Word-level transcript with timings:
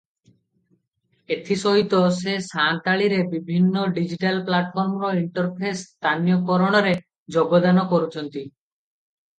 ଏଥିସହିତ 1.35 1.99
ସେ 2.21 2.33
ସାନ୍ତାଳୀରେ 2.47 3.19
ବିଭିନ୍ନ 3.35 3.85
ଡିଜିଟାଲ 3.99 4.43
ପ୍ଲାଟଫର୍ମର 4.49 5.13
ଇଣ୍ଟରଫେସ 5.21 5.87
ସ୍ଥାନୀୟକରଣରେ 5.91 6.97
ଯୋଗଦାନ 7.39 7.87
କରୁଛନ୍ତି। 7.95 8.47